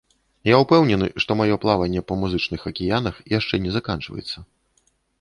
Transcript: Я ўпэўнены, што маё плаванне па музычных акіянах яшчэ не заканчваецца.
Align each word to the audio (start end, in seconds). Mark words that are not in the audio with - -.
Я 0.51 0.55
ўпэўнены, 0.61 1.09
што 1.25 1.31
маё 1.43 1.59
плаванне 1.67 2.03
па 2.13 2.19
музычных 2.23 2.61
акіянах 2.73 3.23
яшчэ 3.39 3.55
не 3.67 3.71
заканчваецца. 3.81 4.37